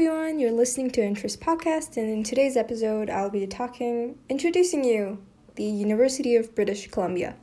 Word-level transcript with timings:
everyone, 0.00 0.38
you're 0.38 0.50
listening 0.50 0.90
to 0.90 1.02
Interest 1.02 1.38
Podcast, 1.42 1.98
and 1.98 2.08
in 2.08 2.22
today's 2.22 2.56
episode, 2.56 3.10
I'll 3.10 3.28
be 3.28 3.46
talking, 3.46 4.18
introducing 4.30 4.82
you 4.82 5.18
the 5.56 5.64
University 5.64 6.36
of 6.36 6.54
British 6.54 6.90
Columbia. 6.90 7.36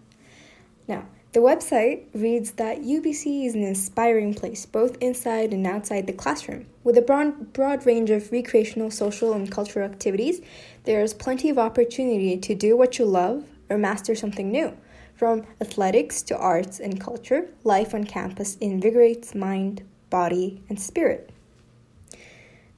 Now, 0.88 1.06
the 1.34 1.40
website 1.40 2.06
reads 2.16 2.54
that 2.54 2.82
UBC 2.82 3.46
is 3.46 3.54
an 3.54 3.62
inspiring 3.62 4.34
place, 4.34 4.66
both 4.66 4.98
inside 4.98 5.54
and 5.54 5.68
outside 5.68 6.08
the 6.08 6.14
classroom. 6.14 6.66
With 6.84 6.98
a 6.98 7.02
broad, 7.04 7.54
broad 7.54 7.86
range 7.86 8.10
of 8.10 8.32
recreational, 8.32 8.90
social, 8.90 9.34
and 9.34 9.52
cultural 9.52 9.88
activities, 9.88 10.42
there 10.86 11.04
is 11.04 11.14
plenty 11.14 11.52
of 11.52 11.60
opportunity 11.60 12.38
to 12.38 12.56
do 12.56 12.76
what 12.76 12.98
you 12.98 13.06
love 13.06 13.44
or 13.70 13.78
master 13.78 14.16
something 14.16 14.52
new. 14.52 14.76
From 15.14 15.46
athletics 15.62 16.24
to 16.24 16.36
arts 16.36 16.80
and 16.80 17.00
culture, 17.00 17.50
life 17.64 17.94
on 17.94 18.06
campus 18.06 18.56
invigorates 18.56 19.36
mind, 19.36 19.84
body, 20.10 20.64
and 20.70 20.82
spirit. 20.82 21.30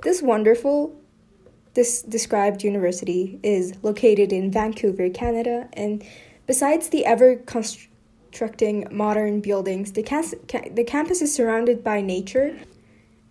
This 0.01 0.21
wonderful 0.21 0.95
this 1.73 2.01
described 2.01 2.63
university 2.63 3.39
is 3.43 3.73
located 3.83 4.33
in 4.33 4.51
Vancouver, 4.51 5.09
Canada, 5.09 5.69
and 5.73 6.03
besides 6.47 6.89
the 6.89 7.05
ever 7.05 7.35
constructing 7.35 8.87
modern 8.91 9.39
buildings, 9.39 9.91
the, 9.91 10.03
cas- 10.03 10.35
ca- 10.47 10.69
the 10.71 10.83
campus 10.83 11.21
is 11.21 11.33
surrounded 11.33 11.83
by 11.83 12.01
nature, 12.01 12.57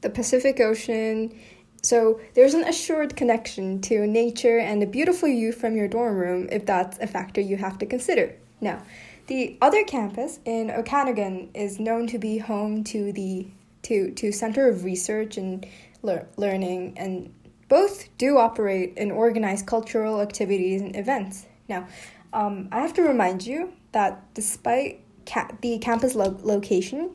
the 0.02 0.10
Pacific 0.10 0.60
Ocean, 0.60 1.36
so 1.82 2.20
there's 2.34 2.54
an 2.54 2.64
assured 2.64 3.16
connection 3.16 3.80
to 3.82 4.06
nature 4.06 4.58
and 4.58 4.82
a 4.82 4.86
beautiful 4.86 5.28
view 5.28 5.52
from 5.52 5.76
your 5.76 5.88
dorm 5.88 6.16
room 6.16 6.48
if 6.50 6.66
that's 6.66 6.98
a 6.98 7.06
factor 7.06 7.40
you 7.40 7.56
have 7.56 7.78
to 7.78 7.86
consider. 7.86 8.34
Now, 8.60 8.82
the 9.26 9.56
other 9.60 9.84
campus 9.84 10.40
in 10.44 10.70
Okanagan 10.70 11.50
is 11.54 11.78
known 11.78 12.06
to 12.08 12.18
be 12.18 12.38
home 12.38 12.82
to 12.84 13.12
the 13.12 13.46
to 13.82 14.10
to 14.12 14.32
Center 14.32 14.68
of 14.68 14.84
Research 14.84 15.36
and 15.36 15.64
lear- 16.02 16.28
Learning, 16.36 16.94
and 16.96 17.32
both 17.68 18.08
do 18.18 18.38
operate 18.38 18.94
and 18.96 19.12
organize 19.12 19.62
cultural 19.62 20.20
activities 20.20 20.80
and 20.80 20.96
events. 20.96 21.46
Now, 21.68 21.86
um, 22.32 22.68
I 22.72 22.80
have 22.80 22.94
to 22.94 23.02
remind 23.02 23.46
you 23.46 23.72
that 23.92 24.22
despite 24.34 25.00
ca- 25.26 25.50
the 25.60 25.78
campus 25.78 26.14
lo- 26.14 26.38
location, 26.42 27.10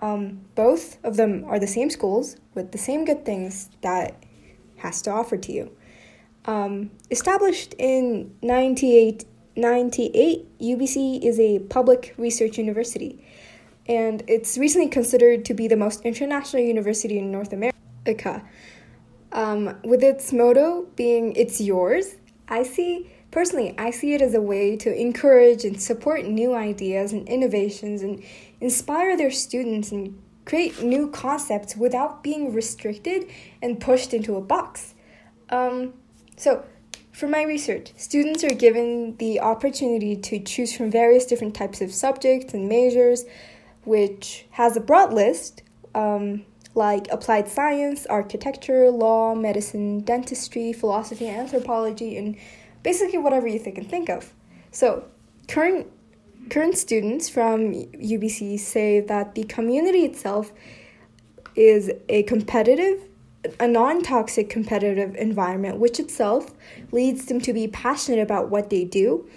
um, 0.00 0.40
both 0.54 1.02
of 1.04 1.16
them 1.16 1.44
are 1.46 1.58
the 1.58 1.66
same 1.66 1.90
schools 1.90 2.36
with 2.54 2.72
the 2.72 2.78
same 2.78 3.04
good 3.04 3.24
things 3.24 3.70
that 3.82 4.22
has 4.76 5.02
to 5.02 5.10
offer 5.10 5.36
to 5.36 5.52
you. 5.52 5.70
Um, 6.44 6.90
established 7.10 7.74
in 7.78 8.34
98 8.42 9.24
98, 9.54 10.58
UBC 10.60 11.22
is 11.22 11.38
a 11.38 11.58
public 11.58 12.14
research 12.16 12.56
university, 12.56 13.22
and 13.86 14.22
it's 14.26 14.56
recently 14.56 14.88
considered 14.88 15.44
to 15.44 15.54
be 15.54 15.68
the 15.68 15.76
most 15.76 16.00
international 16.02 16.62
university 16.62 17.18
in 17.18 17.30
North 17.30 17.52
America. 17.52 17.71
Um, 19.32 19.76
with 19.84 20.02
its 20.02 20.32
motto 20.32 20.86
being 20.96 21.34
"It's 21.36 21.60
yours," 21.60 22.16
I 22.48 22.62
see 22.62 23.10
personally 23.30 23.74
I 23.78 23.90
see 23.90 24.14
it 24.14 24.20
as 24.20 24.34
a 24.34 24.40
way 24.40 24.76
to 24.76 24.94
encourage 24.94 25.64
and 25.64 25.80
support 25.80 26.26
new 26.26 26.54
ideas 26.54 27.12
and 27.12 27.26
innovations 27.28 28.02
and 28.02 28.22
inspire 28.60 29.16
their 29.16 29.30
students 29.30 29.90
and 29.90 30.20
create 30.44 30.82
new 30.82 31.08
concepts 31.08 31.76
without 31.76 32.22
being 32.22 32.52
restricted 32.52 33.26
and 33.62 33.80
pushed 33.80 34.12
into 34.12 34.36
a 34.36 34.40
box. 34.40 34.94
Um, 35.50 35.94
so 36.36 36.64
for 37.12 37.28
my 37.28 37.42
research, 37.42 37.92
students 37.96 38.42
are 38.42 38.54
given 38.54 39.16
the 39.18 39.40
opportunity 39.40 40.16
to 40.16 40.40
choose 40.40 40.74
from 40.74 40.90
various 40.90 41.26
different 41.26 41.54
types 41.54 41.80
of 41.80 41.92
subjects 41.92 42.54
and 42.54 42.68
majors, 42.68 43.24
which 43.84 44.46
has 44.50 44.76
a 44.76 44.80
broad 44.80 45.12
list 45.12 45.62
um, 45.94 46.44
like 46.74 47.06
applied 47.10 47.48
science, 47.48 48.06
architecture, 48.06 48.90
law, 48.90 49.34
medicine, 49.34 50.00
dentistry, 50.00 50.72
philosophy, 50.72 51.28
anthropology, 51.28 52.16
and 52.16 52.36
basically 52.82 53.18
whatever 53.18 53.46
you 53.46 53.58
think 53.58 53.78
and 53.78 53.88
think 53.88 54.08
of. 54.08 54.32
So, 54.70 55.04
current 55.48 55.86
current 56.50 56.76
students 56.76 57.28
from 57.28 57.72
UBC 57.72 58.58
say 58.58 59.00
that 59.00 59.34
the 59.34 59.44
community 59.44 60.00
itself 60.00 60.52
is 61.54 61.90
a 62.08 62.24
competitive 62.24 63.00
a 63.58 63.66
non 63.66 64.02
toxic 64.02 64.48
competitive 64.48 65.14
environment, 65.16 65.78
which 65.78 65.98
itself 65.98 66.52
leads 66.92 67.26
them 67.26 67.40
to 67.40 67.52
be 67.52 67.66
passionate 67.66 68.20
about 68.20 68.50
what 68.50 68.70
they 68.70 68.84
do, 68.84 69.28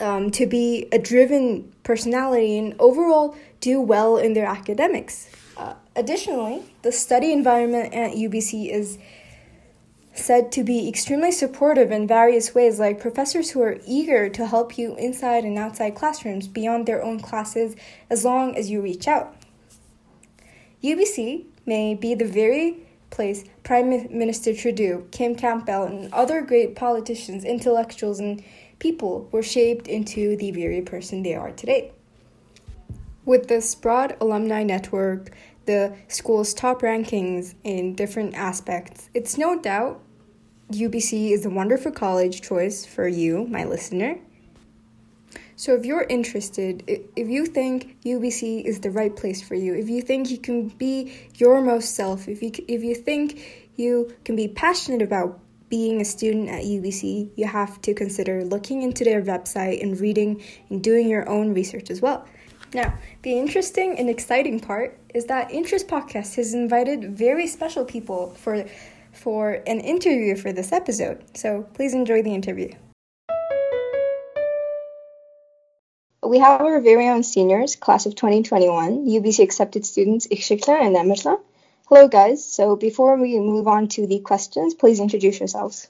um, 0.00 0.30
to 0.30 0.46
be 0.46 0.86
a 0.92 0.98
driven 0.98 1.72
personality, 1.82 2.58
and 2.58 2.74
overall 2.78 3.34
do 3.60 3.80
well 3.80 4.16
in 4.16 4.34
their 4.34 4.46
academics. 4.46 5.30
Additionally, 5.96 6.62
the 6.82 6.92
study 6.92 7.32
environment 7.32 7.92
at 7.92 8.12
UBC 8.12 8.70
is 8.70 8.98
said 10.14 10.50
to 10.52 10.64
be 10.64 10.88
extremely 10.88 11.32
supportive 11.32 11.90
in 11.90 12.06
various 12.06 12.54
ways, 12.54 12.78
like 12.78 13.00
professors 13.00 13.50
who 13.50 13.62
are 13.62 13.78
eager 13.86 14.28
to 14.28 14.46
help 14.46 14.76
you 14.78 14.96
inside 14.96 15.44
and 15.44 15.58
outside 15.58 15.94
classrooms 15.94 16.48
beyond 16.48 16.86
their 16.86 17.02
own 17.02 17.20
classes 17.20 17.76
as 18.08 18.24
long 18.24 18.56
as 18.56 18.70
you 18.70 18.80
reach 18.80 19.06
out. 19.06 19.34
UBC 20.82 21.44
may 21.66 21.94
be 21.94 22.14
the 22.14 22.24
very 22.24 22.78
place, 23.10 23.44
Prime 23.62 23.90
Minister 24.16 24.54
Trudeau, 24.54 25.04
Kim 25.10 25.34
Campbell, 25.34 25.84
and 25.84 26.12
other 26.12 26.42
great 26.42 26.74
politicians, 26.76 27.44
intellectuals, 27.44 28.20
and 28.20 28.42
people 28.78 29.28
were 29.32 29.42
shaped 29.42 29.88
into 29.88 30.36
the 30.36 30.50
very 30.52 30.80
person 30.80 31.22
they 31.22 31.34
are 31.34 31.50
today. 31.50 31.92
With 33.24 33.48
this 33.48 33.74
broad 33.74 34.16
alumni 34.20 34.62
network, 34.62 35.30
the 35.70 35.96
school's 36.08 36.52
top 36.52 36.82
rankings 36.82 37.54
in 37.62 37.94
different 37.94 38.34
aspects, 38.34 39.08
it's 39.14 39.38
no 39.38 39.60
doubt 39.60 40.02
UBC 40.72 41.30
is 41.30 41.46
a 41.46 41.50
wonderful 41.50 41.92
college 41.92 42.42
choice 42.42 42.84
for 42.84 43.06
you, 43.06 43.46
my 43.46 43.64
listener. 43.64 44.18
So 45.54 45.74
if 45.74 45.84
you're 45.84 46.06
interested, 46.08 46.82
if 46.88 47.28
you 47.28 47.46
think 47.46 48.00
UBC 48.04 48.64
is 48.64 48.80
the 48.80 48.90
right 48.90 49.14
place 49.14 49.40
for 49.46 49.54
you, 49.54 49.74
if 49.74 49.88
you 49.88 50.02
think 50.02 50.30
you 50.30 50.38
can 50.38 50.68
be 50.68 51.12
your 51.36 51.60
most 51.60 51.94
self, 51.94 52.26
if 52.26 52.42
you 52.42 52.50
if 52.66 52.82
you 52.82 52.94
think 52.94 53.70
you 53.76 54.12
can 54.24 54.34
be 54.36 54.48
passionate 54.48 55.02
about 55.02 55.38
being 55.68 56.00
a 56.00 56.04
student 56.04 56.48
at 56.48 56.62
UBC, 56.64 57.30
you 57.36 57.46
have 57.46 57.80
to 57.82 57.94
consider 57.94 58.42
looking 58.44 58.82
into 58.82 59.04
their 59.04 59.22
website 59.22 59.80
and 59.82 60.00
reading 60.00 60.42
and 60.68 60.82
doing 60.82 61.08
your 61.08 61.28
own 61.28 61.54
research 61.54 61.90
as 61.90 62.00
well. 62.00 62.26
Now, 62.72 62.94
the 63.22 63.38
interesting 63.38 63.98
and 63.98 64.08
exciting 64.08 64.60
part 64.60 64.98
is 65.12 65.26
that 65.26 65.50
Interest 65.50 65.88
Podcast 65.88 66.36
has 66.36 66.54
invited 66.54 67.16
very 67.16 67.46
special 67.46 67.84
people 67.84 68.34
for 68.36 68.64
for 69.12 69.62
an 69.66 69.80
interview 69.80 70.36
for 70.36 70.52
this 70.52 70.70
episode. 70.72 71.24
So 71.36 71.64
please 71.74 71.94
enjoy 71.94 72.22
the 72.22 72.32
interview. 72.32 72.72
we 76.30 76.38
have 76.38 76.60
our 76.60 76.80
very 76.80 77.08
own 77.08 77.24
seniors, 77.24 77.74
class 77.74 78.06
of 78.06 78.14
2021, 78.14 79.04
UBC 79.06 79.42
accepted 79.42 79.84
students 79.84 80.28
Ikshikla 80.28 80.80
and 80.80 80.94
Emerla. 80.94 81.40
Hello, 81.88 82.06
guys. 82.06 82.44
So 82.44 82.76
before 82.76 83.16
we 83.16 83.40
move 83.40 83.66
on 83.66 83.88
to 83.88 84.06
the 84.06 84.20
questions, 84.20 84.74
please 84.74 85.00
introduce 85.00 85.40
yourselves. 85.40 85.88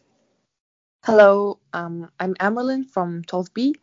Hello, 1.04 1.58
um, 1.74 2.10
I'm 2.18 2.34
Amerlin 2.36 2.88
from 2.88 3.22
12B. 3.24 3.74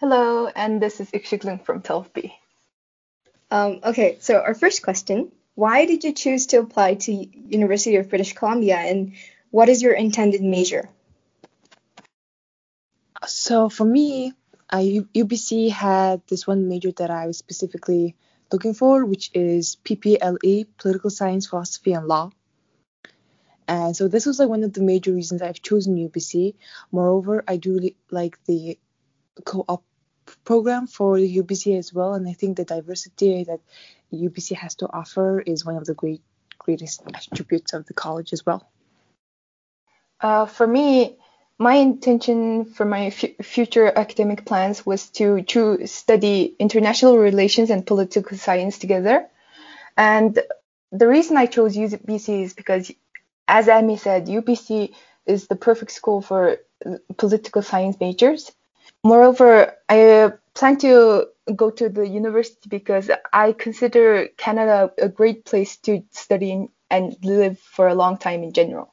Hello, 0.00 0.46
and 0.46 0.80
this 0.80 1.00
is 1.00 1.10
Ikshiklan 1.10 1.64
from 1.64 1.82
12B. 1.82 2.30
Um, 3.50 3.80
okay, 3.82 4.18
so 4.20 4.38
our 4.38 4.54
first 4.54 4.84
question, 4.84 5.32
why 5.56 5.86
did 5.86 6.04
you 6.04 6.12
choose 6.12 6.46
to 6.46 6.58
apply 6.58 6.94
to 6.94 7.12
University 7.12 7.96
of 7.96 8.08
British 8.08 8.34
Columbia 8.34 8.76
and 8.76 9.14
what 9.50 9.68
is 9.68 9.82
your 9.82 9.94
intended 9.94 10.40
major? 10.40 10.88
So 13.26 13.68
for 13.68 13.84
me, 13.84 14.34
I, 14.70 15.00
UBC 15.16 15.72
had 15.72 16.22
this 16.28 16.46
one 16.46 16.68
major 16.68 16.92
that 16.92 17.10
I 17.10 17.26
was 17.26 17.38
specifically 17.38 18.14
looking 18.52 18.74
for, 18.74 19.04
which 19.04 19.32
is 19.34 19.78
PPLE, 19.84 20.68
Political 20.76 21.10
Science, 21.10 21.48
Philosophy, 21.48 21.94
and 21.94 22.06
Law. 22.06 22.30
And 23.66 23.96
so 23.96 24.06
this 24.06 24.26
was 24.26 24.38
like 24.38 24.48
one 24.48 24.62
of 24.62 24.74
the 24.74 24.82
major 24.82 25.12
reasons 25.12 25.42
I've 25.42 25.60
chosen 25.60 25.96
UBC. 25.96 26.54
Moreover, 26.92 27.42
I 27.48 27.56
do 27.56 27.74
li- 27.74 27.96
like 28.12 28.38
the 28.44 28.78
co-op 29.42 29.82
program 30.44 30.86
for 30.86 31.16
UBC 31.16 31.78
as 31.78 31.92
well, 31.92 32.14
and 32.14 32.28
I 32.28 32.32
think 32.32 32.56
the 32.56 32.64
diversity 32.64 33.44
that 33.44 33.60
UBC 34.12 34.56
has 34.56 34.74
to 34.76 34.88
offer 34.92 35.40
is 35.40 35.64
one 35.64 35.76
of 35.76 35.84
the 35.84 35.94
great 35.94 36.22
greatest 36.58 37.02
attributes 37.14 37.72
of 37.72 37.86
the 37.86 37.94
college 37.94 38.32
as 38.32 38.44
well. 38.44 38.68
Uh, 40.20 40.46
for 40.46 40.66
me, 40.66 41.16
my 41.58 41.74
intention 41.74 42.64
for 42.64 42.84
my 42.84 43.06
f- 43.06 43.36
future 43.42 43.90
academic 43.94 44.44
plans 44.44 44.84
was 44.84 45.08
to, 45.10 45.42
to 45.42 45.86
study 45.86 46.54
international 46.58 47.18
relations 47.18 47.70
and 47.70 47.86
political 47.86 48.36
science 48.36 48.78
together. 48.78 49.26
And 49.96 50.38
the 50.92 51.08
reason 51.08 51.36
I 51.36 51.46
chose 51.46 51.76
UBC 51.76 52.44
is 52.44 52.54
because, 52.54 52.92
as 53.46 53.68
Amy 53.68 53.96
said, 53.96 54.26
UBC 54.26 54.92
is 55.26 55.46
the 55.46 55.56
perfect 55.56 55.92
school 55.92 56.20
for 56.20 56.58
political 57.16 57.62
science 57.62 57.96
majors. 58.00 58.52
Moreover, 59.08 59.74
I 59.88 60.32
plan 60.52 60.76
to 60.80 61.28
go 61.56 61.70
to 61.70 61.88
the 61.88 62.06
university 62.06 62.68
because 62.68 63.10
I 63.32 63.52
consider 63.52 64.28
Canada 64.36 64.92
a 64.98 65.08
great 65.08 65.46
place 65.46 65.78
to 65.86 66.02
study 66.10 66.68
and 66.90 67.16
live 67.22 67.58
for 67.58 67.88
a 67.88 67.94
long 67.94 68.18
time 68.18 68.42
in 68.42 68.52
general. 68.52 68.92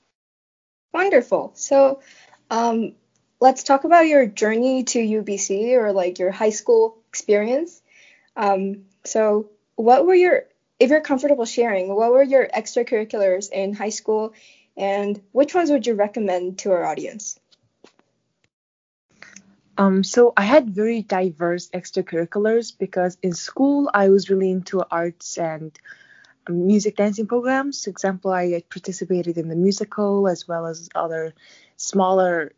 Wonderful. 0.93 1.51
So, 1.55 1.99
um, 2.49 2.95
let's 3.41 3.63
talk 3.63 3.83
about 3.83 4.07
your 4.07 4.25
journey 4.25 4.85
to 4.85 4.99
UBC 4.99 5.73
or 5.73 5.91
like 5.91 6.17
your 6.17 6.31
high 6.31 6.55
school 6.61 6.97
experience. 7.09 7.81
Um, 8.37 8.85
so, 9.03 9.49
what 9.75 10.05
were 10.05 10.15
your, 10.15 10.43
if 10.79 10.91
you're 10.91 11.01
comfortable 11.01 11.43
sharing, 11.43 11.93
what 11.93 12.13
were 12.13 12.23
your 12.23 12.47
extracurriculars 12.47 13.51
in 13.51 13.73
high 13.73 13.95
school 13.99 14.33
and 14.77 15.21
which 15.33 15.53
ones 15.53 15.71
would 15.71 15.85
you 15.85 15.95
recommend 15.95 16.59
to 16.59 16.71
our 16.71 16.85
audience? 16.85 17.37
Um, 19.77 20.03
so 20.03 20.31
I 20.37 20.43
had 20.43 20.69
very 20.69 21.01
diverse 21.01 21.69
extracurriculars 21.69 22.77
because 22.77 23.17
in 23.21 23.33
school 23.33 23.89
I 23.93 24.09
was 24.09 24.29
really 24.29 24.49
into 24.49 24.83
arts 24.89 25.37
and 25.37 25.77
music 26.47 26.95
dancing 26.95 27.27
programs. 27.27 27.83
For 27.83 27.89
example, 27.89 28.31
I 28.31 28.63
participated 28.69 29.37
in 29.37 29.49
the 29.49 29.55
musical 29.55 30.27
as 30.27 30.47
well 30.47 30.65
as 30.65 30.89
other 30.95 31.33
smaller 31.75 32.53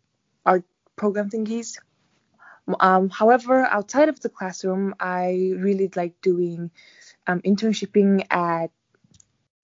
art 0.46 0.64
program 0.96 1.30
thingies. 1.30 1.80
Um, 2.80 3.10
however, 3.10 3.66
outside 3.66 4.10
of 4.10 4.20
the 4.20 4.30
classroom, 4.30 4.94
I 5.00 5.54
really 5.56 5.90
like 5.96 6.22
doing 6.22 6.70
um, 7.26 7.42
at 8.30 8.72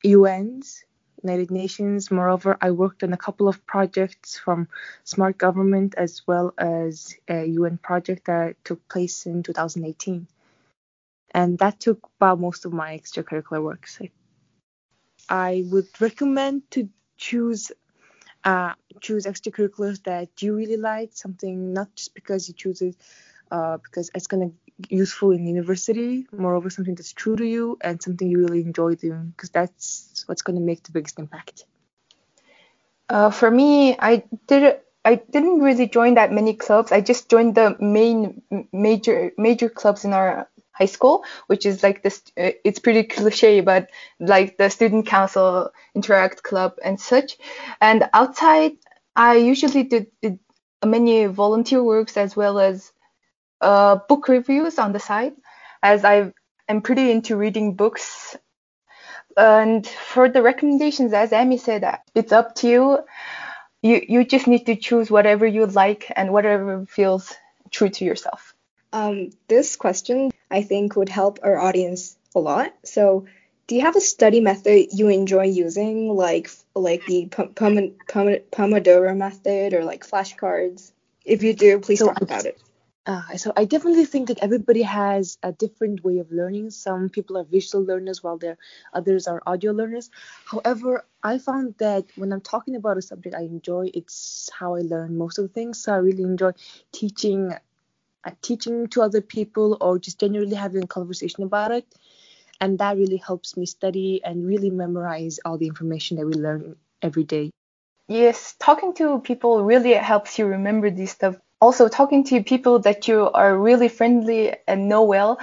UNs 0.06 0.86
United 1.24 1.52
Nations. 1.52 2.12
Moreover, 2.12 2.58
I 2.62 2.72
worked 2.72 3.04
on 3.04 3.14
a 3.14 3.18
couple 3.18 3.48
of 3.48 3.66
projects 3.66 4.38
from 4.38 4.68
Smart 5.04 5.38
Government 5.38 5.96
as 5.98 6.22
well 6.28 6.54
as 6.58 7.16
a 7.28 7.46
UN 7.46 7.78
project 7.78 8.26
that 8.26 8.64
took 8.64 8.88
place 8.90 9.26
in 9.26 9.44
2018. 9.44 10.28
And 11.34 11.58
that 11.60 11.80
took 11.80 12.10
about 12.18 12.40
most 12.40 12.66
of 12.66 12.74
my 12.74 12.98
extracurricular 12.98 13.64
works. 13.64 14.00
I 15.30 15.64
would 15.68 15.88
recommend 16.00 16.70
to 16.72 16.90
choose 17.18 17.72
uh, 18.44 18.74
choose 19.00 19.26
extracurriculars 19.26 20.04
that 20.04 20.30
you 20.42 20.54
really 20.54 20.78
like, 20.78 21.12
something 21.14 21.74
not 21.74 21.96
just 21.96 22.14
because 22.14 22.48
you 22.50 22.54
choose 22.54 22.82
it 22.82 22.96
uh, 23.52 23.78
because 23.78 24.12
it's 24.14 24.28
gonna 24.28 24.52
useful 24.90 25.32
in 25.32 25.46
university, 25.46 26.28
moreover 26.32 26.70
something 26.70 26.96
that's 26.96 27.14
true 27.14 27.36
to 27.36 27.46
you 27.46 27.78
and 27.82 28.02
something 28.02 28.28
you 28.28 28.40
really 28.40 28.62
enjoy 28.62 28.96
doing 28.96 29.34
because 29.36 29.50
that's 29.50 30.24
what's 30.28 30.42
going 30.42 30.56
to 30.58 30.62
make 30.62 30.84
the 30.84 30.92
biggest 30.92 31.20
impact. 31.20 31.66
Uh, 33.10 33.30
for 33.30 33.52
me, 33.52 33.96
I 34.00 34.24
did 34.48 34.80
I 35.06 35.16
didn't 35.16 35.60
really 35.60 35.88
join 35.88 36.16
that 36.16 36.32
many 36.32 36.54
clubs. 36.54 36.92
I 36.92 37.02
just 37.02 37.30
joined 37.30 37.56
the 37.56 37.76
main 37.80 38.42
major 38.72 39.32
major 39.38 39.70
clubs 39.70 40.06
in 40.06 40.14
our 40.14 40.48
high 40.72 40.86
school, 40.86 41.26
which 41.48 41.66
is 41.66 41.84
like 41.84 42.04
this. 42.04 42.22
Uh, 42.38 42.52
it's 42.64 42.80
pretty 42.80 43.04
cliche, 43.16 43.60
but 43.60 43.90
like 44.20 44.58
the 44.58 44.70
student 44.70 45.06
council, 45.06 45.72
interact 45.94 46.44
club, 46.44 46.76
and 46.84 47.00
such. 47.00 47.38
And 47.82 48.10
outside, 48.14 48.78
I 49.16 49.36
usually 49.36 49.84
did, 49.84 50.08
did 50.22 50.40
many 50.86 51.26
volunteer 51.26 51.84
works 51.84 52.16
as 52.18 52.36
well 52.36 52.60
as 52.60 52.93
uh, 53.62 53.98
book 54.08 54.28
reviews 54.28 54.80
on 54.80 54.94
the 54.94 55.00
side, 55.00 55.34
as 55.82 56.06
I 56.06 56.34
am 56.68 56.82
pretty 56.82 57.12
into 57.12 57.36
reading 57.36 57.76
books. 57.76 58.36
And 59.36 59.86
for 59.86 60.30
the 60.30 60.42
recommendations, 60.42 61.14
as 61.14 61.34
Amy 61.34 61.58
said, 61.58 62.00
it's 62.14 62.32
up 62.32 62.56
to 62.56 62.68
you. 62.68 63.00
You 63.82 64.02
you 64.08 64.24
just 64.24 64.48
need 64.48 64.66
to 64.68 64.76
choose 64.76 65.12
whatever 65.12 65.46
you 65.46 65.66
like 65.66 66.12
and 66.16 66.32
whatever 66.32 66.86
feels 66.86 67.34
true 67.72 67.90
to 67.90 68.06
yourself. 68.06 68.54
Um, 68.94 69.32
this 69.48 69.76
question 69.76 70.32
I 70.52 70.62
think 70.62 70.96
would 70.96 71.10
help 71.10 71.40
our 71.44 71.60
audience 71.60 72.16
a 72.36 72.40
lot. 72.40 72.74
So, 72.86 73.26
do 73.68 73.76
you 73.76 73.82
have 73.82 73.96
a 73.96 74.02
study 74.02 74.40
method 74.40 74.90
you 74.94 75.10
enjoy 75.10 75.46
using, 75.46 76.16
like 76.16 76.50
like 76.76 77.06
the 77.06 77.28
Pomodoro 77.28 79.18
method 79.18 79.74
or 79.74 79.84
like 79.84 80.08
flashcards? 80.08 80.92
If 81.26 81.42
you 81.44 81.54
do, 81.54 81.80
please 81.80 82.00
so 82.00 82.08
talk 82.08 82.22
about 82.22 82.46
it. 82.46 82.60
Uh, 83.06 83.36
so 83.36 83.52
I 83.58 83.66
definitely 83.66 84.06
think 84.06 84.30
that 84.30 84.40
everybody 84.40 84.82
has 84.84 85.38
a 85.44 85.52
different 85.52 86.06
way 86.06 86.20
of 86.20 86.32
learning. 86.32 86.70
Some 86.70 87.10
people 87.10 87.38
are 87.38 87.44
visual 87.44 87.84
learners 87.84 88.24
while 88.24 88.38
there 88.38 88.58
others 88.94 89.28
are 89.28 89.44
audio 89.46 89.74
learners. 89.74 90.10
However, 90.46 91.06
I 91.22 91.38
found 91.38 91.76
that 91.80 92.06
when 92.16 92.32
I'm 92.32 92.40
talking 92.40 92.78
about 92.78 92.98
a 92.98 93.02
subject 93.02 93.36
I 93.36 93.42
enjoy, 93.42 93.92
it's 93.94 94.50
how 94.58 94.76
I 94.76 94.82
learn 94.82 95.18
most 95.18 95.38
of 95.38 95.44
the 95.44 95.54
things. 95.54 95.84
So 95.84 95.94
I 95.94 95.98
really 95.98 96.24
enjoy 96.24 96.52
teaching 96.94 97.54
uh, 98.24 98.32
teaching 98.42 98.88
to 98.88 99.02
other 99.02 99.22
people 99.22 99.78
or 99.82 100.00
just 100.00 100.20
generally 100.20 100.56
having 100.56 100.84
a 100.84 100.88
conversation 100.88 101.44
about 101.44 101.72
it. 101.72 101.86
And 102.62 102.80
that 102.80 102.96
really 102.96 103.18
helps 103.18 103.58
me 103.58 103.66
study 103.66 104.22
and 104.24 104.48
really 104.48 104.70
memorize 104.70 105.40
all 105.44 105.58
the 105.58 105.68
information 105.68 106.16
that 106.18 106.26
we 106.26 106.34
learn 106.34 106.78
every 107.02 107.26
day. 107.26 107.52
Yes, 108.08 108.56
talking 108.60 108.94
to 108.96 109.20
people 109.20 109.64
really 109.64 109.94
helps 109.94 110.40
you 110.40 110.46
remember 110.46 110.90
this 110.90 111.12
stuff 111.12 111.36
also 111.64 111.88
talking 111.88 112.24
to 112.26 112.44
people 112.44 112.80
that 112.80 113.08
you 113.08 113.30
are 113.32 113.58
really 113.58 113.88
friendly 113.88 114.54
and 114.68 114.90
know 114.90 115.04
well 115.04 115.40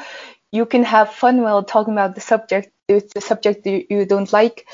you 0.53 0.67
can 0.67 0.83
have 0.85 1.11
fun 1.11 1.43
while 1.43 1.63
talking 1.63 1.95
about 1.95 2.15
the 2.15 2.21
subject 2.21 2.71
if 2.89 3.11
the 3.15 3.21
subject 3.21 3.65
you, 3.67 3.87
you 3.89 4.05
don't 4.05 4.33
like. 4.33 4.67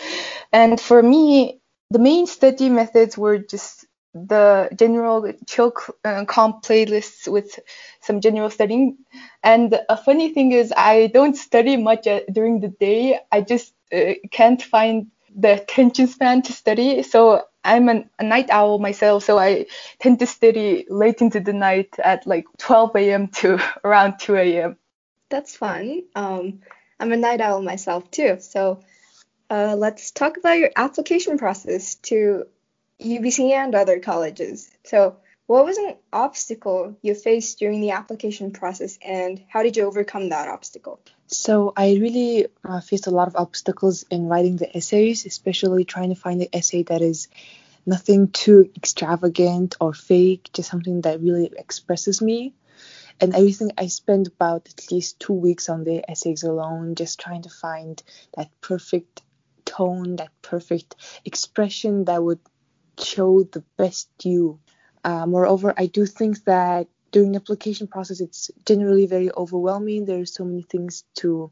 And 0.52 0.80
for 0.80 1.02
me 1.02 1.60
the 1.90 1.98
main 1.98 2.26
study 2.26 2.68
methods 2.68 3.16
were 3.16 3.38
just 3.38 3.86
the 4.14 4.70
general 4.74 5.32
chill 5.46 5.72
uh, 6.04 6.24
comp 6.24 6.64
playlists 6.64 7.28
with 7.28 7.60
some 8.00 8.20
general 8.20 8.50
studying. 8.50 8.96
And 9.42 9.78
a 9.88 9.96
funny 9.96 10.32
thing 10.32 10.52
is 10.52 10.72
i 10.76 11.08
don't 11.08 11.36
study 11.36 11.76
much 11.76 12.06
uh, 12.06 12.20
during 12.32 12.60
the 12.60 12.68
day. 12.68 13.20
I 13.30 13.42
just 13.42 13.72
uh, 13.92 14.14
can't 14.32 14.62
find 14.62 15.06
the 15.36 15.62
attention 15.62 16.06
span 16.08 16.42
to 16.42 16.52
study. 16.52 17.02
So 17.02 17.44
I'm 17.66 17.88
an, 17.88 18.08
a 18.18 18.24
night 18.24 18.50
owl 18.50 18.78
myself, 18.78 19.24
so 19.24 19.38
I 19.38 19.66
tend 19.98 20.20
to 20.20 20.26
study 20.26 20.86
late 20.88 21.20
into 21.20 21.40
the 21.40 21.52
night 21.52 21.94
at 22.02 22.26
like 22.26 22.46
12 22.58 22.96
a.m. 22.96 23.28
to 23.28 23.58
around 23.84 24.18
2 24.18 24.36
a.m. 24.36 24.76
That's 25.28 25.56
fun. 25.56 26.04
Um, 26.14 26.60
I'm 27.00 27.12
a 27.12 27.16
night 27.16 27.40
owl 27.40 27.62
myself 27.62 28.10
too. 28.10 28.38
So 28.40 28.80
uh, 29.50 29.76
let's 29.76 30.10
talk 30.10 30.36
about 30.36 30.58
your 30.58 30.70
application 30.76 31.38
process 31.38 31.96
to 31.96 32.46
UBC 33.00 33.50
and 33.50 33.74
other 33.74 34.00
colleges. 34.00 34.70
So, 34.84 35.16
what 35.46 35.64
was 35.64 35.78
an 35.78 35.94
obstacle 36.12 36.96
you 37.02 37.14
faced 37.14 37.58
during 37.60 37.80
the 37.80 37.92
application 37.92 38.50
process, 38.50 38.98
and 39.00 39.40
how 39.48 39.62
did 39.62 39.76
you 39.76 39.84
overcome 39.84 40.30
that 40.30 40.48
obstacle? 40.48 41.00
So, 41.28 41.72
I 41.76 41.94
really 41.94 42.46
uh, 42.64 42.80
faced 42.80 43.08
a 43.08 43.10
lot 43.10 43.26
of 43.26 43.36
obstacles 43.36 44.04
in 44.10 44.26
writing 44.26 44.56
the 44.56 44.76
essays, 44.76 45.26
especially 45.26 45.84
trying 45.84 46.10
to 46.10 46.20
find 46.20 46.40
the 46.40 46.54
essay 46.54 46.84
that 46.84 47.02
is 47.02 47.28
nothing 47.84 48.28
too 48.28 48.70
extravagant 48.76 49.76
or 49.80 49.92
fake, 49.92 50.50
just 50.52 50.70
something 50.70 51.00
that 51.02 51.20
really 51.20 51.50
expresses 51.56 52.22
me. 52.22 52.54
And 53.20 53.34
everything 53.34 53.72
I 53.78 53.86
spent 53.86 54.28
about 54.28 54.68
at 54.68 54.92
least 54.92 55.18
two 55.18 55.32
weeks 55.32 55.68
on 55.68 55.84
the 55.84 56.08
essays 56.08 56.42
alone, 56.44 56.94
just 56.94 57.18
trying 57.18 57.42
to 57.42 57.50
find 57.50 58.00
that 58.36 58.50
perfect 58.60 59.22
tone, 59.64 60.16
that 60.16 60.30
perfect 60.42 60.96
expression 61.24 62.04
that 62.04 62.22
would 62.22 62.40
show 62.98 63.42
the 63.42 63.64
best 63.76 64.08
you. 64.22 64.60
Uh, 65.02 65.26
moreover, 65.26 65.72
I 65.76 65.86
do 65.86 66.04
think 66.06 66.44
that 66.44 66.88
during 67.12 67.32
the 67.32 67.38
application 67.38 67.86
process, 67.86 68.20
it's 68.20 68.50
generally 68.64 69.06
very 69.06 69.30
overwhelming. 69.32 70.04
There's 70.04 70.34
so 70.34 70.44
many 70.44 70.62
things 70.62 71.04
to 71.16 71.50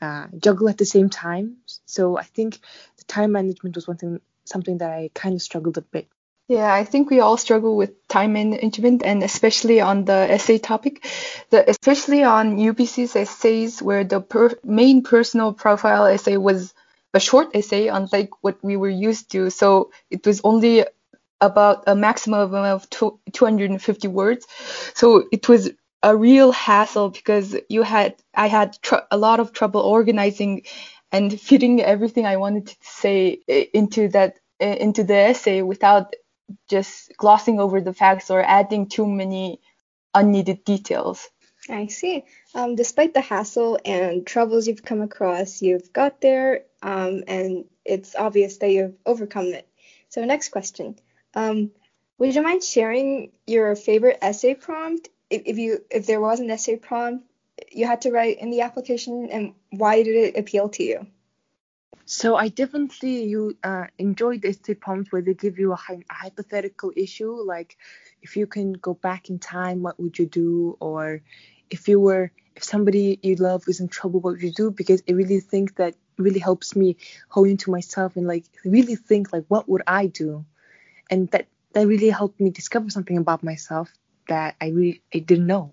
uh, 0.00 0.26
juggle 0.38 0.68
at 0.68 0.78
the 0.78 0.84
same 0.84 1.10
time. 1.10 1.56
So 1.86 2.16
I 2.16 2.24
think 2.24 2.60
the 2.98 3.04
time 3.04 3.32
management 3.32 3.76
was 3.76 3.88
one 3.88 3.96
thing 3.96 4.20
something 4.44 4.78
that 4.78 4.90
I 4.90 5.10
kind 5.14 5.34
of 5.34 5.42
struggled 5.42 5.76
a 5.78 5.82
bit. 5.82 6.08
Yeah, 6.48 6.72
I 6.72 6.84
think 6.84 7.10
we 7.10 7.18
all 7.18 7.36
struggle 7.36 7.76
with 7.76 8.06
time 8.06 8.34
management, 8.34 9.02
and 9.02 9.24
especially 9.24 9.80
on 9.80 10.04
the 10.04 10.30
essay 10.30 10.58
topic, 10.58 11.04
the, 11.50 11.68
especially 11.68 12.22
on 12.22 12.58
UBC's 12.58 13.16
essays, 13.16 13.82
where 13.82 14.04
the 14.04 14.20
per, 14.20 14.50
main 14.62 15.02
personal 15.02 15.52
profile 15.52 16.06
essay 16.06 16.36
was 16.36 16.72
a 17.14 17.18
short 17.18 17.48
essay, 17.54 17.88
unlike 17.88 18.30
what 18.42 18.62
we 18.62 18.76
were 18.76 18.88
used 18.88 19.32
to. 19.32 19.50
So 19.50 19.90
it 20.08 20.24
was 20.24 20.40
only 20.44 20.84
about 21.40 21.84
a 21.86 21.94
maximum 21.94 22.54
of 22.54 22.88
two, 22.90 23.18
250 23.32 24.08
words. 24.08 24.46
So 24.94 25.24
it 25.32 25.48
was 25.48 25.70
a 26.02 26.16
real 26.16 26.52
hassle 26.52 27.10
because 27.10 27.56
you 27.68 27.82
had 27.82 28.14
I 28.34 28.48
had 28.48 28.78
a 29.10 29.16
lot 29.16 29.40
of 29.40 29.52
trouble 29.52 29.80
organizing 29.80 30.62
and 31.12 31.40
fitting 31.40 31.82
everything 31.82 32.26
I 32.26 32.36
wanted 32.36 32.66
to 32.66 32.76
say 32.82 33.40
into 33.72 34.08
that 34.08 34.38
into 34.60 35.04
the 35.04 35.16
essay 35.16 35.62
without 35.62 36.14
just 36.68 37.12
glossing 37.16 37.60
over 37.60 37.80
the 37.80 37.92
facts 37.92 38.30
or 38.30 38.42
adding 38.42 38.88
too 38.88 39.06
many 39.06 39.60
unneeded 40.14 40.64
details. 40.64 41.28
I 41.68 41.86
see. 41.86 42.24
Um, 42.54 42.76
despite 42.76 43.12
the 43.12 43.20
hassle 43.20 43.78
and 43.84 44.26
troubles 44.26 44.68
you've 44.68 44.84
come 44.84 45.02
across, 45.02 45.60
you've 45.62 45.92
got 45.92 46.20
there, 46.20 46.62
um, 46.82 47.24
and 47.26 47.64
it's 47.84 48.14
obvious 48.14 48.58
that 48.58 48.70
you've 48.70 48.94
overcome 49.04 49.46
it. 49.46 49.68
So, 50.08 50.24
next 50.24 50.50
question: 50.50 50.96
um, 51.36 51.70
Would 52.18 52.34
you 52.34 52.42
mind 52.42 52.64
sharing 52.64 53.32
your 53.46 53.76
favorite 53.76 54.18
essay 54.20 54.54
prompt? 54.54 55.08
If, 55.30 55.42
if 55.46 55.58
you 55.58 55.84
if 55.90 56.06
there 56.06 56.20
was 56.20 56.40
an 56.40 56.50
essay 56.50 56.76
prompt 56.76 57.24
you 57.72 57.86
had 57.86 58.02
to 58.02 58.10
write 58.10 58.38
in 58.38 58.50
the 58.50 58.62
application, 58.62 59.28
and 59.30 59.54
why 59.70 60.02
did 60.02 60.14
it 60.16 60.36
appeal 60.36 60.68
to 60.70 60.82
you? 60.82 61.06
So 62.04 62.36
I 62.36 62.48
definitely 62.48 63.24
you 63.24 63.56
uh, 63.64 63.86
enjoyed 63.98 64.42
the 64.42 64.48
essay 64.48 64.74
prompts 64.74 65.10
where 65.10 65.22
they 65.22 65.34
give 65.34 65.58
you 65.58 65.72
a, 65.72 65.78
a 65.88 66.14
hypothetical 66.14 66.92
issue, 66.94 67.32
like 67.32 67.76
if 68.22 68.36
you 68.36 68.46
can 68.46 68.72
go 68.72 68.94
back 68.94 69.30
in 69.30 69.38
time, 69.38 69.82
what 69.82 69.98
would 69.98 70.18
you 70.18 70.26
do? 70.26 70.76
Or 70.80 71.22
if 71.70 71.88
you 71.88 71.98
were 71.98 72.30
if 72.54 72.64
somebody 72.64 73.18
you 73.22 73.36
love 73.36 73.64
is 73.66 73.80
in 73.80 73.88
trouble, 73.88 74.20
what 74.20 74.34
would 74.34 74.42
you 74.42 74.52
do? 74.52 74.70
Because 74.70 75.02
I 75.08 75.12
really 75.12 75.40
think 75.40 75.76
that 75.76 75.94
really 76.16 76.40
helps 76.40 76.74
me 76.76 76.96
hone 77.28 77.50
into 77.50 77.70
myself 77.70 78.16
and 78.16 78.26
like 78.26 78.44
really 78.64 78.96
think 78.96 79.32
like 79.32 79.44
what 79.48 79.68
would 79.68 79.82
I 79.86 80.06
do, 80.06 80.44
and 81.10 81.28
that 81.30 81.46
that 81.72 81.86
really 81.86 82.10
helped 82.10 82.40
me 82.40 82.50
discover 82.50 82.90
something 82.90 83.18
about 83.18 83.42
myself 83.44 83.92
that 84.28 84.56
I 84.60 84.68
really 84.68 85.02
I 85.14 85.18
didn't 85.18 85.46
know. 85.46 85.72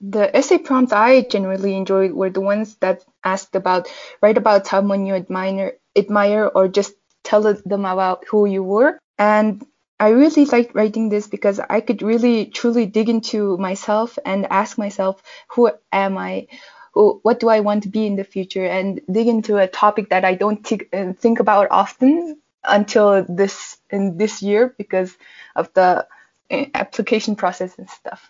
The 0.00 0.34
essay 0.34 0.58
prompts 0.58 0.92
I 0.92 1.22
generally 1.22 1.74
enjoyed 1.76 2.12
were 2.12 2.30
the 2.30 2.40
ones 2.40 2.76
that 2.76 3.04
asked 3.24 3.56
about 3.56 3.88
write 4.22 4.38
about 4.38 4.66
someone 4.66 5.06
you 5.06 5.14
admire 5.14 5.74
admire 5.96 6.46
or 6.46 6.68
just 6.68 6.94
tell 7.24 7.42
them 7.42 7.84
about 7.84 8.24
who 8.30 8.46
you 8.46 8.62
were. 8.62 8.98
And 9.18 9.66
I 10.00 10.10
really 10.10 10.44
liked 10.44 10.74
writing 10.74 11.08
this 11.08 11.26
because 11.26 11.58
I 11.58 11.80
could 11.80 12.02
really 12.02 12.46
truly 12.46 12.86
dig 12.86 13.08
into 13.08 13.56
myself 13.58 14.18
and 14.24 14.46
ask 14.50 14.78
myself 14.78 15.22
who 15.48 15.70
am 15.92 16.16
I? 16.16 16.46
What 16.94 17.38
do 17.40 17.48
I 17.48 17.60
want 17.60 17.82
to 17.82 17.88
be 17.88 18.06
in 18.06 18.16
the 18.16 18.24
future 18.24 18.64
and 18.64 19.00
dig 19.10 19.28
into 19.28 19.56
a 19.56 19.68
topic 19.68 20.10
that 20.10 20.24
I 20.24 20.34
don't 20.34 20.66
uh, 20.92 21.12
think 21.12 21.38
about 21.38 21.68
often 21.70 22.38
until 22.64 23.24
this 23.28 23.78
in 23.90 24.16
this 24.16 24.42
year 24.42 24.74
because 24.76 25.16
of 25.56 25.72
the 25.74 26.06
uh, 26.50 26.64
application 26.74 27.36
process 27.36 27.78
and 27.78 27.88
stuff. 27.88 28.28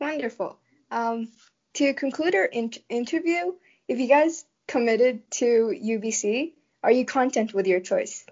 Wonderful. 0.00 0.58
Um, 0.90 1.28
to 1.74 1.94
conclude 1.94 2.34
our 2.34 2.44
in- 2.44 2.72
interview, 2.88 3.52
if 3.88 3.98
you 3.98 4.08
guys 4.08 4.44
committed 4.66 5.30
to 5.32 5.74
UBC, 5.74 6.52
are 6.82 6.92
you 6.92 7.04
content 7.04 7.52
with 7.54 7.66
your 7.66 7.80
choice? 7.80 8.24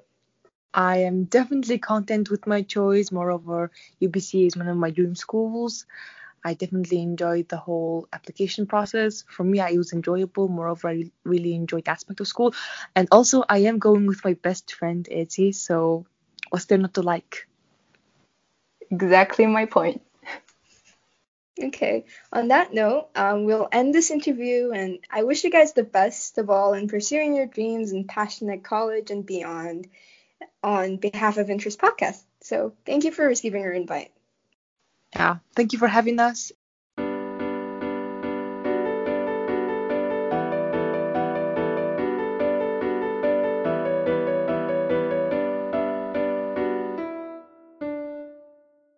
I 0.73 0.99
am 0.99 1.25
definitely 1.25 1.79
content 1.79 2.31
with 2.31 2.47
my 2.47 2.63
choice. 2.63 3.11
Moreover, 3.11 3.71
UBC 4.03 4.49
is 4.49 4.57
one 4.57 4.69
of 4.69 4.77
my 4.77 4.91
dream 4.91 5.15
schools. 5.15 5.87
I 6.47 6.55
definitely 6.55 7.03
enjoyed 7.03 7.49
the 7.49 7.57
whole 7.57 8.07
application 8.13 8.67
process. 8.67 9.25
For 9.29 9.43
me, 9.43 9.59
it 9.61 9.77
was 9.77 9.93
enjoyable. 9.93 10.47
Moreover, 10.47 10.89
I 10.89 11.11
really 11.25 11.57
enjoyed 11.57 11.87
the 11.87 11.91
aspect 11.91 12.21
of 12.21 12.29
school. 12.29 12.55
And 12.95 13.09
also, 13.11 13.43
I 13.49 13.59
am 13.67 13.81
going 13.81 14.07
with 14.07 14.25
my 14.25 14.35
best 14.35 14.73
friend, 14.73 15.09
Etsy. 15.11 15.53
So, 15.53 16.07
what's 16.51 16.67
there 16.67 16.79
not 16.79 16.95
to 16.95 17.03
like? 17.03 17.49
Exactly 18.93 19.47
my 19.47 19.67
point. 19.67 20.03
Okay. 21.61 22.05
On 22.33 22.49
that 22.49 22.73
note, 22.73 23.09
um, 23.17 23.45
we'll 23.45 23.69
end 23.73 23.93
this 23.93 24.13
interview, 24.13 24.71
and 24.71 25.01
I 25.11 25.25
wish 25.25 25.43
you 25.43 25.51
guys 25.51 25.73
the 25.73 25.83
best 25.83 26.39
of 26.39 26.49
all 26.49 26.75
in 26.75 26.87
pursuing 26.87 27.35
your 27.35 27.47
dreams 27.47 27.91
and 27.91 28.07
passion 28.07 28.51
at 28.51 28.63
college 28.63 29.11
and 29.11 29.27
beyond 29.27 29.89
on 30.63 30.99
behalf 30.99 31.39
of 31.39 31.51
Interest 31.51 31.81
Podcast. 31.81 32.23
So 32.43 32.75
thank 32.85 33.03
you 33.03 33.11
for 33.11 33.27
receiving 33.27 33.63
our 33.63 33.73
invite. 33.73 34.13
Yeah, 35.19 35.39
thank 35.55 35.73
you 35.73 35.79
for 35.79 35.89
having 35.89 36.19
us. 36.21 36.53